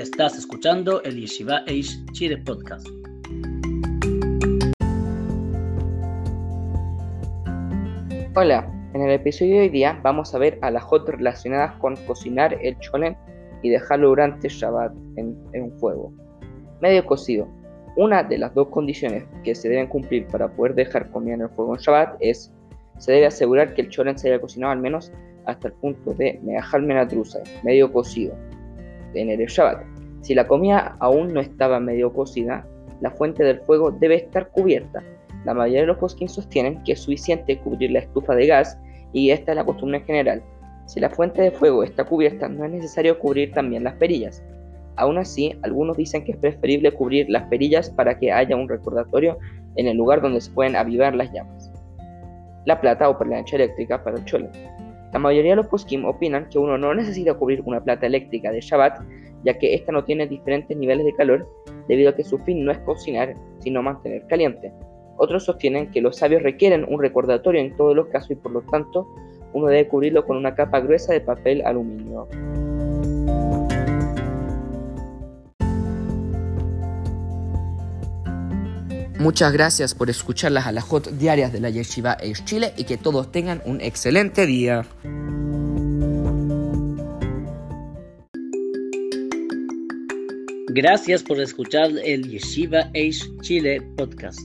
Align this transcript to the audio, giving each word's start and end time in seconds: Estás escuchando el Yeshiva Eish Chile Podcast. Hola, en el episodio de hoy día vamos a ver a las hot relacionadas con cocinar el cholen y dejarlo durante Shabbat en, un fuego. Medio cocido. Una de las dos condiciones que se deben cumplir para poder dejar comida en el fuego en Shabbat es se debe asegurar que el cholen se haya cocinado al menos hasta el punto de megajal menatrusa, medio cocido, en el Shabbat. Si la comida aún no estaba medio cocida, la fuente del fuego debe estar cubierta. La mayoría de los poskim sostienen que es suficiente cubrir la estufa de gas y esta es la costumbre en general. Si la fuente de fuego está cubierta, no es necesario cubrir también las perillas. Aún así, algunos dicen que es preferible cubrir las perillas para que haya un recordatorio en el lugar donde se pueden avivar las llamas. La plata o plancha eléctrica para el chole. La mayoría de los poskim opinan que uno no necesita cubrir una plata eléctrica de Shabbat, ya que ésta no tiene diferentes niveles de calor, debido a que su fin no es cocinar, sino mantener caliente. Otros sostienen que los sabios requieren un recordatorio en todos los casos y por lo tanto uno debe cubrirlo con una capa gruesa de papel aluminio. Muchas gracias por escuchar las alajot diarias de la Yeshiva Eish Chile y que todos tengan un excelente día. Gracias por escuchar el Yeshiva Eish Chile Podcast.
Estás 0.00 0.38
escuchando 0.38 1.02
el 1.02 1.20
Yeshiva 1.20 1.60
Eish 1.66 2.02
Chile 2.12 2.38
Podcast. 2.38 2.88
Hola, 8.34 8.66
en 8.94 9.02
el 9.02 9.10
episodio 9.10 9.56
de 9.56 9.60
hoy 9.60 9.68
día 9.68 10.00
vamos 10.02 10.34
a 10.34 10.38
ver 10.38 10.58
a 10.62 10.70
las 10.70 10.84
hot 10.84 11.06
relacionadas 11.06 11.74
con 11.80 11.96
cocinar 12.06 12.56
el 12.62 12.78
cholen 12.78 13.14
y 13.62 13.68
dejarlo 13.68 14.08
durante 14.08 14.48
Shabbat 14.48 14.90
en, 15.16 15.36
un 15.52 15.78
fuego. 15.78 16.14
Medio 16.80 17.04
cocido. 17.04 17.46
Una 17.96 18.22
de 18.22 18.38
las 18.38 18.54
dos 18.54 18.68
condiciones 18.68 19.24
que 19.44 19.54
se 19.54 19.68
deben 19.68 19.86
cumplir 19.86 20.26
para 20.28 20.48
poder 20.48 20.76
dejar 20.76 21.10
comida 21.10 21.34
en 21.34 21.42
el 21.42 21.50
fuego 21.50 21.74
en 21.74 21.80
Shabbat 21.82 22.16
es 22.20 22.50
se 22.96 23.12
debe 23.12 23.26
asegurar 23.26 23.74
que 23.74 23.82
el 23.82 23.90
cholen 23.90 24.18
se 24.18 24.28
haya 24.28 24.40
cocinado 24.40 24.72
al 24.72 24.80
menos 24.80 25.12
hasta 25.44 25.68
el 25.68 25.74
punto 25.74 26.14
de 26.14 26.40
megajal 26.42 26.84
menatrusa, 26.84 27.40
medio 27.62 27.92
cocido, 27.92 28.34
en 29.14 29.30
el 29.30 29.46
Shabbat. 29.46 29.84
Si 30.22 30.34
la 30.34 30.46
comida 30.46 30.96
aún 31.00 31.32
no 31.32 31.40
estaba 31.40 31.80
medio 31.80 32.12
cocida, 32.12 32.66
la 33.00 33.10
fuente 33.10 33.42
del 33.42 33.60
fuego 33.60 33.90
debe 33.90 34.16
estar 34.16 34.50
cubierta. 34.50 35.02
La 35.44 35.54
mayoría 35.54 35.80
de 35.80 35.86
los 35.86 35.98
poskim 35.98 36.28
sostienen 36.28 36.82
que 36.84 36.92
es 36.92 37.00
suficiente 37.00 37.58
cubrir 37.58 37.92
la 37.92 38.00
estufa 38.00 38.34
de 38.34 38.46
gas 38.46 38.78
y 39.12 39.30
esta 39.30 39.52
es 39.52 39.56
la 39.56 39.64
costumbre 39.64 39.98
en 39.98 40.04
general. 40.04 40.42
Si 40.86 41.00
la 41.00 41.08
fuente 41.08 41.40
de 41.40 41.50
fuego 41.50 41.82
está 41.82 42.04
cubierta, 42.04 42.48
no 42.48 42.64
es 42.64 42.70
necesario 42.70 43.18
cubrir 43.18 43.52
también 43.52 43.84
las 43.84 43.94
perillas. 43.94 44.42
Aún 44.96 45.16
así, 45.18 45.58
algunos 45.62 45.96
dicen 45.96 46.24
que 46.24 46.32
es 46.32 46.38
preferible 46.38 46.92
cubrir 46.92 47.30
las 47.30 47.44
perillas 47.44 47.88
para 47.88 48.18
que 48.18 48.32
haya 48.32 48.56
un 48.56 48.68
recordatorio 48.68 49.38
en 49.76 49.86
el 49.86 49.96
lugar 49.96 50.20
donde 50.20 50.40
se 50.40 50.50
pueden 50.50 50.76
avivar 50.76 51.14
las 51.14 51.32
llamas. 51.32 51.70
La 52.66 52.80
plata 52.80 53.08
o 53.08 53.18
plancha 53.18 53.56
eléctrica 53.56 54.02
para 54.02 54.18
el 54.18 54.24
chole. 54.24 54.50
La 55.12 55.18
mayoría 55.18 55.52
de 55.52 55.56
los 55.56 55.66
poskim 55.66 56.04
opinan 56.04 56.48
que 56.48 56.58
uno 56.58 56.78
no 56.78 56.94
necesita 56.94 57.34
cubrir 57.34 57.62
una 57.64 57.82
plata 57.82 58.06
eléctrica 58.06 58.52
de 58.52 58.60
Shabbat, 58.60 59.00
ya 59.44 59.58
que 59.58 59.74
ésta 59.74 59.92
no 59.92 60.04
tiene 60.04 60.26
diferentes 60.26 60.76
niveles 60.76 61.04
de 61.04 61.14
calor, 61.14 61.48
debido 61.88 62.10
a 62.10 62.14
que 62.14 62.22
su 62.22 62.38
fin 62.38 62.64
no 62.64 62.70
es 62.70 62.78
cocinar, 62.78 63.34
sino 63.58 63.82
mantener 63.82 64.26
caliente. 64.28 64.72
Otros 65.16 65.44
sostienen 65.44 65.90
que 65.90 66.00
los 66.00 66.16
sabios 66.16 66.42
requieren 66.42 66.86
un 66.88 67.00
recordatorio 67.00 67.60
en 67.60 67.76
todos 67.76 67.94
los 67.94 68.06
casos 68.06 68.30
y 68.30 68.36
por 68.36 68.52
lo 68.52 68.62
tanto 68.62 69.06
uno 69.52 69.66
debe 69.66 69.88
cubrirlo 69.88 70.24
con 70.24 70.36
una 70.36 70.54
capa 70.54 70.80
gruesa 70.80 71.12
de 71.12 71.20
papel 71.20 71.62
aluminio. 71.66 72.28
Muchas 79.20 79.52
gracias 79.52 79.94
por 79.94 80.08
escuchar 80.08 80.50
las 80.50 80.66
alajot 80.66 81.10
diarias 81.10 81.52
de 81.52 81.60
la 81.60 81.68
Yeshiva 81.68 82.16
Eish 82.22 82.42
Chile 82.46 82.72
y 82.78 82.84
que 82.84 82.96
todos 82.96 83.30
tengan 83.30 83.60
un 83.66 83.82
excelente 83.82 84.46
día. 84.46 84.86
Gracias 90.68 91.22
por 91.22 91.38
escuchar 91.38 91.90
el 92.02 92.30
Yeshiva 92.30 92.88
Eish 92.94 93.30
Chile 93.42 93.82
Podcast. 93.98 94.40